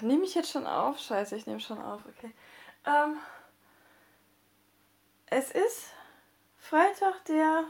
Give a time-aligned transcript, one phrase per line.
[0.00, 0.98] nehme ich jetzt schon auf?
[0.98, 2.32] Scheiße, ich nehme schon auf, okay.
[2.86, 3.18] Ähm,
[5.26, 5.86] es ist
[6.58, 7.64] Freitag, der.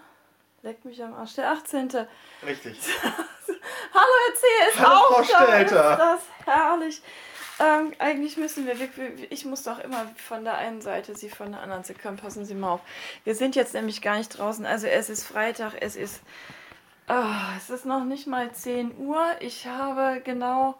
[0.62, 1.90] Leck mich am Arsch, der 18.
[2.44, 2.78] Richtig.
[3.02, 5.44] Hallo, erzähl es Hallo, auch Frau.
[5.44, 5.92] Stelter.
[5.92, 7.02] Ist das herrlich.
[7.60, 11.52] Ähm, eigentlich müssen wir, wir- ich muss doch immer von der einen Seite, Sie von
[11.52, 11.84] der anderen.
[11.84, 12.80] Sie können, passen Sie mal auf.
[13.24, 14.66] Wir sind jetzt nämlich gar nicht draußen.
[14.66, 16.20] Also es ist Freitag, es ist,
[17.06, 19.24] ah, es ist noch nicht mal 10 Uhr.
[19.40, 20.78] Ich habe genau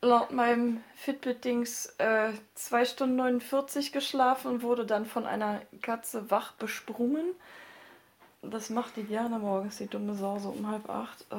[0.00, 6.52] laut meinem Fitbit-Dings äh, 2 Stunden 49 geschlafen und wurde dann von einer Katze wach
[6.52, 7.34] besprungen.
[8.42, 11.24] Das macht die gerne morgens, die dumme Sau, so um halb acht.
[11.30, 11.36] Oh,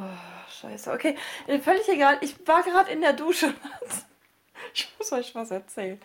[0.62, 0.92] scheiße.
[0.92, 1.16] Okay,
[1.48, 2.18] äh, völlig egal.
[2.22, 3.54] Ich war gerade in der Dusche.
[4.74, 6.00] Ich muss euch was erzählen.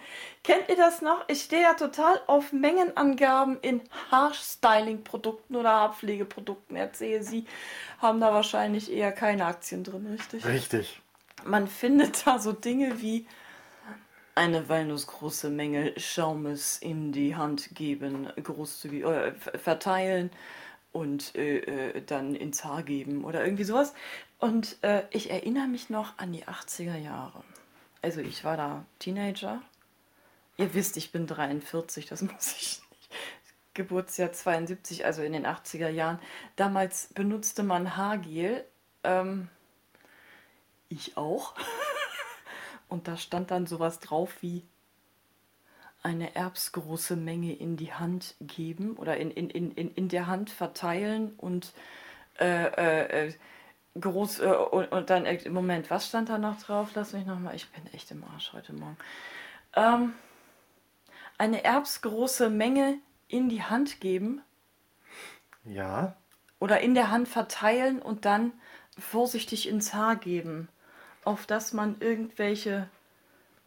[0.45, 1.25] Kennt ihr das noch?
[1.29, 3.81] Ich stehe ja total auf Mengenangaben in
[4.11, 6.77] Haarstyling-Produkten oder Haarpflegeprodukten.
[6.77, 7.47] Erzähle Sie,
[7.99, 10.45] haben da wahrscheinlich eher keine Aktien drin, richtig?
[10.45, 11.02] Richtig.
[11.45, 13.27] Man findet da so Dinge wie
[14.35, 20.31] eine walnussgroße Menge Schaumes in die Hand geben, großzügig äh, ver- verteilen
[20.93, 23.93] und äh, äh, dann ins Haar geben oder irgendwie sowas.
[24.39, 27.45] Und äh, ich erinnere mich noch an die 80er Jahre.
[28.01, 29.61] Also ich war da Teenager.
[30.57, 33.11] Ihr wisst, ich bin 43, das muss ich nicht.
[33.75, 36.19] Geburtsjahr 72, also in den 80er Jahren.
[36.57, 38.65] Damals benutzte man Haargel.
[39.05, 39.49] Ähm,
[40.93, 41.55] ich auch.
[42.89, 44.65] Und da stand dann sowas drauf wie
[46.03, 50.51] eine erbsgroße Menge in die Hand geben oder in, in, in, in, in der Hand
[50.51, 51.73] verteilen und
[52.41, 53.35] äh, äh, äh,
[54.01, 56.91] groß äh, und, und dann, äh, Moment, was stand da noch drauf?
[56.95, 58.97] Lass mich nochmal, ich bin echt im Arsch heute Morgen.
[59.75, 60.13] Ähm,
[61.39, 62.99] eine erbsgroße Menge
[63.29, 64.43] in die Hand geben
[65.65, 66.17] Ja.
[66.59, 68.53] oder in der Hand verteilen und dann
[68.99, 70.69] vorsichtig ins Haar geben,
[71.25, 72.89] auf dass man irgendwelche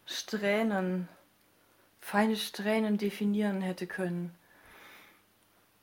[0.04, 1.08] Strähnen,
[2.00, 4.34] feine Strähnen definieren hätte können.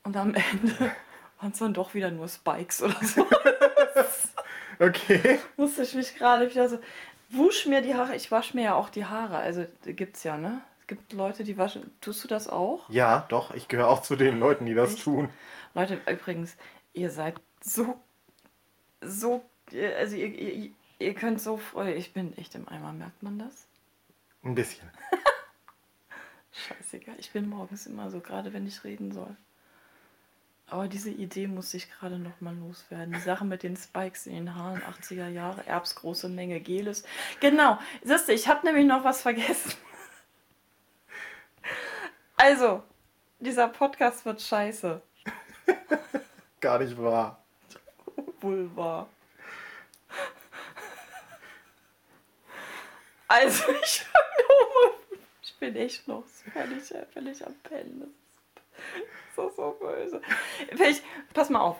[0.02, 0.92] Und am Ende
[1.40, 3.26] waren es dann doch wieder nur Spikes oder so.
[4.80, 5.38] Okay.
[5.56, 6.78] Musste ich mich gerade wieder so.
[7.30, 8.16] Wusch mir die Haare.
[8.16, 9.36] Ich wasche mir ja auch die Haare.
[9.36, 10.62] Also gibt's ja, ne?
[10.80, 11.90] Es gibt Leute, die waschen.
[12.00, 12.88] Tust du das auch?
[12.90, 15.04] Ja, doch, ich gehöre auch zu den Leuten, die das Echt?
[15.04, 15.30] tun.
[15.74, 16.56] Leute, übrigens,
[16.92, 17.98] ihr seid so,
[19.00, 21.92] so, also ihr, ihr, ihr könnt so freu.
[21.94, 23.66] Ich bin echt im Eimer, merkt man das?
[24.42, 24.90] Ein bisschen.
[26.52, 29.36] Scheißegal, ich bin morgens immer so, gerade wenn ich reden soll.
[30.68, 33.12] Aber diese Idee muss ich gerade noch mal loswerden.
[33.14, 37.04] Die Sache mit den Spikes in den Haaren, 80er Jahre, erbsgroße Menge Geles.
[37.40, 39.72] Genau, siehst du, ich habe nämlich noch was vergessen.
[42.36, 42.82] Also,
[43.38, 45.00] dieser Podcast wird scheiße.
[46.60, 47.42] Gar nicht wahr.
[48.40, 49.06] Vulva.
[53.28, 54.04] Also, ich,
[55.42, 58.14] ich bin echt noch völlig, völlig am Pennen.
[58.74, 60.20] Das ist so, so böse.
[60.88, 61.02] Ich,
[61.32, 61.78] pass mal auf.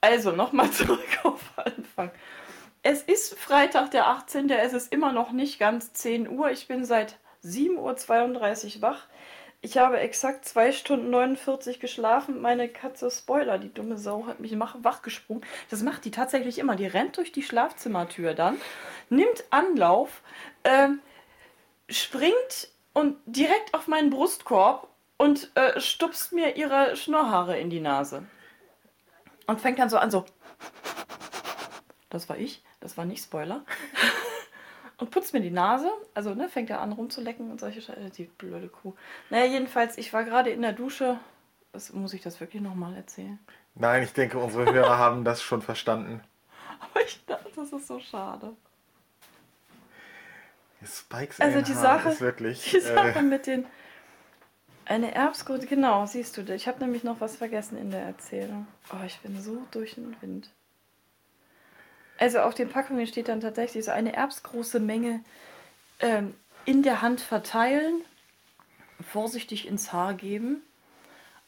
[0.00, 2.10] Also, nochmal zurück auf Anfang.
[2.82, 4.48] Es ist Freitag, der 18.
[4.50, 6.50] Es ist immer noch nicht ganz 10 Uhr.
[6.50, 9.06] Ich bin seit 7.32 Uhr wach.
[9.66, 12.40] Ich habe exakt 2 Stunden 49 geschlafen.
[12.40, 15.44] Meine Katze Spoiler, die dumme Sau, hat mich wachgesprungen.
[15.70, 16.76] Das macht die tatsächlich immer.
[16.76, 18.60] Die rennt durch die Schlafzimmertür dann,
[19.10, 20.22] nimmt Anlauf,
[20.62, 21.00] ähm,
[21.88, 28.24] springt und direkt auf meinen Brustkorb und äh, stupst mir ihre Schnurrhaare in die Nase.
[29.48, 30.26] Und fängt dann so an, so.
[32.08, 33.64] Das war ich, das war nicht Spoiler.
[34.98, 38.24] Und putzt mir die Nase, also ne, fängt er an rumzulecken und solche Scheiße, die
[38.24, 38.94] blöde Kuh.
[39.28, 41.18] Naja, jedenfalls, ich war gerade in der Dusche.
[41.72, 43.38] Das, muss ich das wirklich nochmal erzählen?
[43.74, 46.22] Nein, ich denke, unsere Hörer haben das schon verstanden.
[46.80, 48.54] Aber ich dachte, das ist so schade.
[50.84, 52.70] Spikes Also die Sache, ist wirklich.
[52.70, 53.66] die Sache Äh, mit den.
[54.84, 56.42] Eine Erbsgroße, genau, siehst du.
[56.54, 58.66] Ich habe nämlich noch was vergessen in der Erzählung.
[58.92, 60.50] Oh, ich bin so durch den Wind.
[62.18, 65.20] Also auf den Packungen steht dann tatsächlich so eine erbsgroße Menge
[66.00, 66.34] ähm,
[66.64, 68.02] in der Hand verteilen,
[69.12, 70.62] vorsichtig ins Haar geben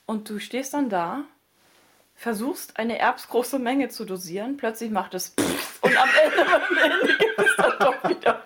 [0.07, 1.25] und du stehst dann da,
[2.15, 5.35] versuchst eine erbsgroße Menge zu dosieren, plötzlich macht es
[5.81, 8.43] und am Ende, am Ende gibt es dann doch wieder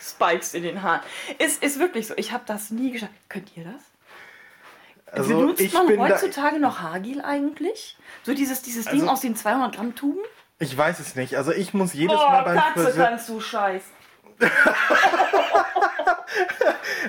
[0.00, 1.00] Spikes in den Haaren.
[1.38, 2.14] Ist, ist wirklich so.
[2.16, 3.12] Ich habe das nie geschafft.
[3.28, 3.82] Könnt ihr das?
[5.12, 7.96] also Benutzt man heutzutage noch Haargel eigentlich?
[8.24, 10.20] So dieses, dieses Ding Also- aus den 200 Gramm Tuben?
[10.58, 11.36] Ich weiß es nicht.
[11.36, 13.06] Also ich muss jedes Oh, Mal beim Katze Friseur.
[13.06, 13.82] kannst du scheiß.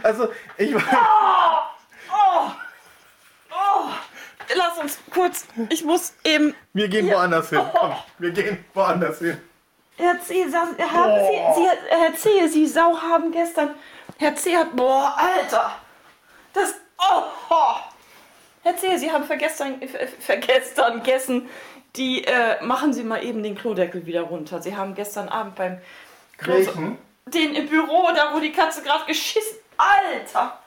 [0.04, 1.72] Also ich war.
[4.56, 5.46] Lass uns kurz.
[5.70, 6.54] Ich muss eben.
[6.74, 7.16] Wir gehen Ja.
[7.16, 7.62] woanders hin.
[7.74, 9.42] Komm, wir gehen woanders hin.
[9.98, 13.74] Herr C., haben Sie, Sie, Herr C., Sie Sau haben gestern,
[14.20, 14.56] Herr C.
[14.56, 15.72] hat, boah, Alter,
[16.54, 17.76] das, oh, oh.
[18.64, 21.50] Herr C., Sie haben vergestern, ver, vergestern gegessen,
[21.98, 24.62] die, äh, machen Sie mal eben den Klodeckel wieder runter.
[24.62, 25.80] Sie haben gestern Abend beim
[26.38, 26.98] Klo, Welchen?
[27.28, 30.60] den im Büro, da wo die Katze gerade geschissen, Alter.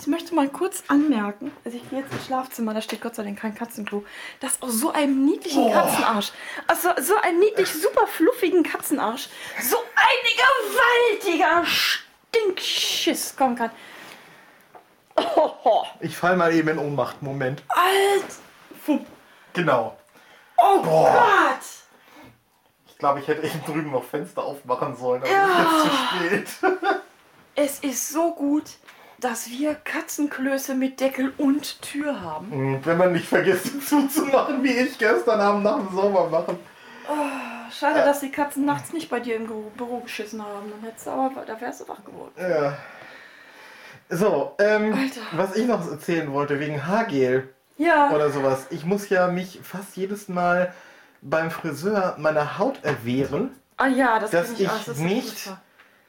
[0.00, 3.22] Ich möchte mal kurz anmerken, also ich gehe jetzt ins Schlafzimmer, da steht Gott sei
[3.22, 4.02] Dank kein Katzenklo,
[4.40, 5.72] dass aus so einem niedlichen Boah.
[5.74, 6.32] Katzenarsch,
[6.66, 9.28] aus so, einem niedlich super fluffigen Katzenarsch,
[9.60, 13.70] so ein gewaltiger Stinkschiss kommen kann.
[15.16, 17.20] Oh, oh, Ich fall mal eben in Ohnmacht.
[17.20, 17.62] Moment.
[17.68, 19.04] alt.
[19.52, 19.96] Genau.
[20.56, 21.12] Oh Boah.
[21.12, 21.66] Gott.
[22.88, 25.48] Ich glaube, ich hätte eben drüben noch Fenster aufmachen sollen, aber Ja.
[25.58, 26.72] es ist zu spät.
[27.56, 28.64] Es ist so gut,
[29.18, 32.50] dass wir Katzenklöße mit Deckel und Tür haben.
[32.52, 36.58] Und wenn man nicht vergisst, zuzumachen, wie ich gestern Abend nach dem Saubermachen.
[37.70, 40.70] Schade, dass die Katzen nachts nicht bei dir im Büro, geschissen haben.
[40.70, 42.32] Dann hättest du aber, da wärst du wach geworden.
[42.38, 42.76] Ja.
[44.08, 48.10] So, ähm, was ich noch erzählen wollte, wegen Haargel Ja.
[48.12, 48.66] oder sowas.
[48.70, 50.74] Ich muss ja mich fast jedes Mal
[51.22, 53.50] beim Friseur meiner Haut erwehren,
[53.80, 55.50] Ah ja, das dass ich auch, das ist nicht.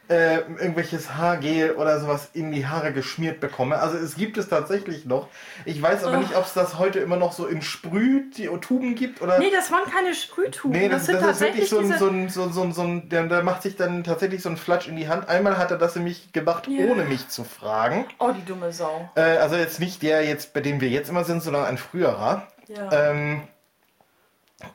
[0.09, 3.77] Äh, irgendwelches Haargel oder sowas in die Haare geschmiert bekomme.
[3.79, 5.29] Also es gibt es tatsächlich noch.
[5.63, 6.19] Ich weiß aber Oh.
[6.19, 9.39] nicht, ob es das heute immer noch so in Sprühtuben gibt oder...
[9.39, 10.77] Nee, das waren keine Sprühtuben.
[10.77, 12.73] Nee, das, sind das ist wirklich tatsächlich so ein, so ein, so ein, so ein,
[12.73, 15.29] so ein der, der macht sich dann tatsächlich so ein Flatsch in die Hand.
[15.29, 16.87] Einmal hat er das nämlich gemacht, Ja.
[16.91, 18.05] ohne mich zu fragen.
[18.19, 19.09] oh, die dumme Sau.
[19.15, 22.47] Äh, also jetzt nicht der jetzt, bei dem wir jetzt immer sind, sondern ein früherer.
[22.67, 23.11] Ja.
[23.11, 23.43] Ähm,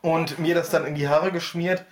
[0.03, 1.85] und mir das dann in die Haare geschmiert.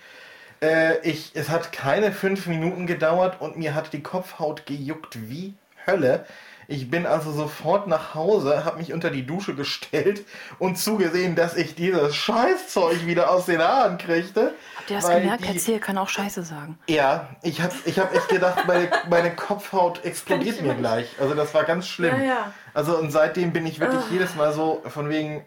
[0.61, 5.53] Äh, ich, es hat keine fünf Minuten gedauert und mir hat die Kopfhaut gejuckt wie
[5.85, 6.25] Hölle.
[6.67, 10.25] Ich bin also sofort nach Hause, habe mich unter die Dusche gestellt
[10.57, 14.55] und zugesehen, dass ich dieses Scheißzeug wieder aus den Haaren kriegte.
[14.75, 15.43] Habt ihr das gemerkt?
[15.43, 16.79] die- Herr Ziel kann auch Scheiße sagen.
[16.87, 21.07] Ja, ich habe ich hab echt gedacht, meine, meine Kopfhaut explodiert mir gleich.
[21.19, 22.15] Also das war ganz schlimm.
[22.19, 22.53] Ja, ja.
[22.73, 24.11] Also und seitdem bin ich wirklich Ah.
[24.11, 25.45] jedes Mal so von wegen,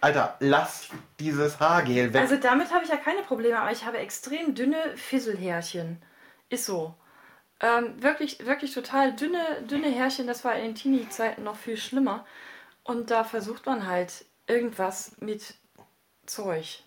[0.00, 2.20] Alter, lass dieses Haargel weg.
[2.20, 6.00] Also damit habe ich ja keine Probleme, aber ich habe extrem dünne Fisselhärchen.
[6.48, 6.94] Ist so.
[7.60, 10.28] Ähm, wirklich, wirklich total dünne, dünne Härchen.
[10.28, 12.24] Das war in den Teenie-Zeiten noch viel schlimmer.
[12.84, 15.54] Und da versucht man halt irgendwas mit
[16.26, 16.82] Zeug.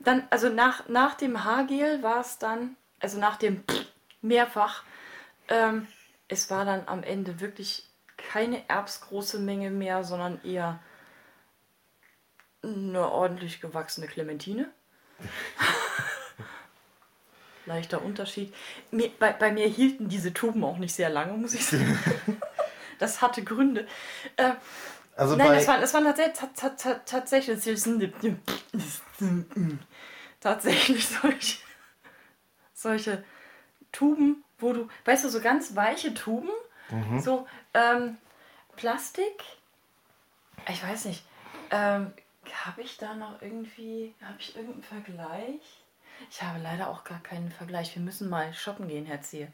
[0.00, 3.62] Dann, also nach, nach dem Haargel war es dann, also nach dem
[4.22, 4.82] mehrfach,
[5.48, 5.86] ähm,
[6.28, 10.80] es war dann am Ende wirklich keine erbsgroße Menge mehr, sondern eher
[12.64, 14.70] eine ordentlich gewachsene Clementine.
[17.66, 18.54] Leichter Unterschied.
[18.90, 21.98] Mir, bei, bei mir hielten diese Tuben auch nicht sehr lange, muss ich sagen.
[23.00, 23.88] Das hatte Gründe.
[24.36, 24.52] Äh,
[25.16, 27.60] also nein, das waren, das waren tatsächlich, ta- ta- ta- tatsächlich,
[30.40, 31.58] tatsächlich solche,
[32.72, 33.24] solche
[33.90, 36.48] Tuben, wo du, weißt du, so ganz weiche Tuben,
[36.90, 37.20] Mhm.
[37.20, 38.16] so ähm,
[38.76, 39.42] Plastik.
[40.68, 41.24] Ich weiß nicht.
[41.72, 42.12] Ähm,
[42.52, 45.84] habe ich da noch irgendwie, habe ich irgendeinen Vergleich?
[46.30, 47.94] Ich habe leider auch gar keinen Vergleich.
[47.94, 49.48] Wir müssen mal shoppen gehen, Herr Ziel.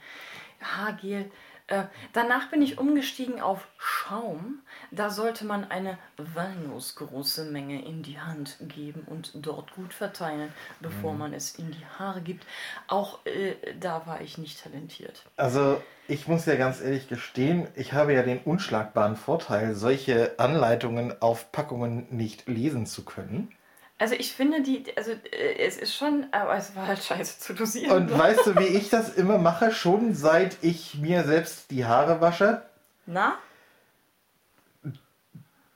[0.60, 1.30] Haargel.
[1.68, 4.60] Äh, danach bin ich umgestiegen auf Schaum.
[4.90, 11.14] Da sollte man eine walnussgroße Menge in die Hand geben und dort gut verteilen, bevor
[11.14, 12.44] man es in die Haare gibt.
[12.88, 15.24] Auch äh, da war ich nicht talentiert.
[15.36, 15.80] also
[16.10, 21.52] ich muss ja ganz ehrlich gestehen, ich habe ja den unschlagbaren Vorteil, solche Anleitungen auf
[21.52, 23.52] Packungen nicht lesen zu können.
[23.98, 27.52] Also ich finde die, also äh, es ist schon, aber es war halt scheiße zu
[27.54, 27.96] dosieren.
[27.96, 32.20] Und weißt du, wie ich das immer mache, schon seit ich mir selbst die Haare
[32.20, 32.62] wasche?
[33.06, 33.38] Na?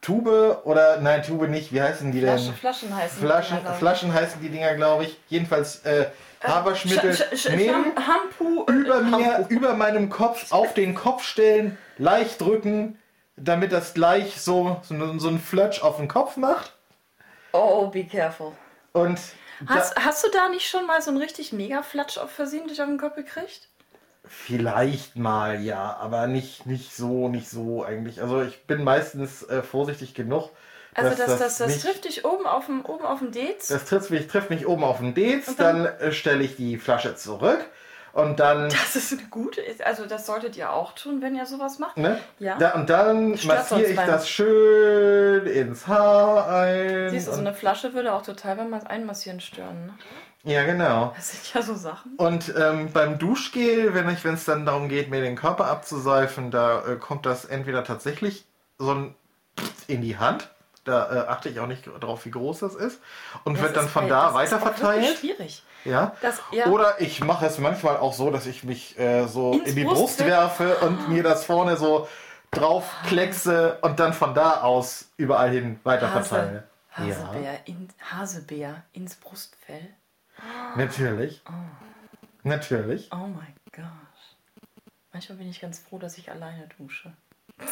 [0.05, 2.55] Tube oder nein, Tube nicht, wie heißen die Flasche, denn?
[2.55, 3.79] Flaschen heißen die Flaschen, Dinger, glaub ich.
[3.79, 5.19] Flaschen heißen die Dinger, glaube ich.
[5.29, 6.07] Jedenfalls äh,
[6.43, 9.47] Haarwaschmittel Sch- sch- nehmen, Shampoo, äh, über mir, Shampoo.
[9.55, 12.99] über meinem Kopf auf den Kopf stellen, leicht drücken,
[13.37, 16.73] damit das gleich so, so, ein- so ein Flutsch auf den Kopf macht.
[17.53, 18.53] Oh, be careful.
[18.93, 19.19] Und
[19.67, 22.83] da, Hast, hast du da nicht schon mal so einen richtig mega Flatsch auf versehentlich
[22.83, 23.69] auf den Kopf gekriegt?
[24.27, 28.21] Vielleicht mal, ja, aber nicht, nicht so, nicht so eigentlich.
[28.23, 30.51] Also ich bin meistens äh, vorsichtig genug.
[30.95, 33.67] Also dass das, das, das nicht- trifft dich oben auf dem, oben auf dem Dez.
[33.69, 36.79] Das trifft mich, trifft mich oben auf den Dez, dann- dann, äh, stelle ich die
[36.79, 37.65] Flasche zurück
[38.13, 41.81] und dann, Das ist eine gute, also das solltet ihr auch tun, wenn ihr sowas
[41.81, 41.97] macht.
[41.97, 42.19] ne?
[42.39, 42.57] Ja.
[42.59, 47.11] Da, und dann massiere ich beim- das schön ins Haar ein.
[47.11, 49.87] Siehst du, so eine Flasche würde auch total beim Einmassieren stören.
[49.87, 49.95] Ne?
[50.45, 51.13] Ja, genau.
[51.17, 52.17] Das sind ja so Sachen.
[52.17, 56.51] Und ähm, beim Duschgel, wenn ich, wenn es dann darum geht, mir den Körper abzuseifen,
[56.51, 58.45] da äh, kommt das entweder tatsächlich
[58.79, 59.15] so ein
[59.87, 60.51] in die Hand
[60.85, 63.01] Da äh, achte ich auch nicht drauf, wie groß das ist.
[63.45, 65.19] Und Das wird dann von halt- da das weiter verteilt.
[65.19, 65.63] schwierig.
[65.85, 66.15] Ja.
[66.23, 66.67] Das, ja.
[66.67, 69.85] Oder ich mache es manchmal auch so, dass ich mich äh, so Ins in die
[69.85, 72.09] Brust Brust werfe und mir das vorne so
[72.51, 76.65] drauf kleckse und dann von da aus überall hin weiter verteile.
[76.91, 79.89] Hase, Hasebär, in, Hasebär ins Brustfell.
[80.77, 81.43] Natürlich.
[82.43, 83.11] Natürlich.
[83.13, 83.85] Oh mein Gott.
[85.13, 87.15] Manchmal bin ich ganz froh, dass ich alleine dusche.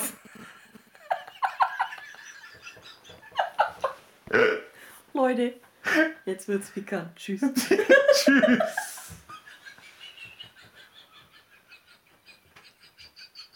[5.13, 5.55] Leute,
[6.25, 7.15] jetzt wird's pikant.
[7.17, 7.43] Tschüss.
[8.15, 8.92] Tschüss.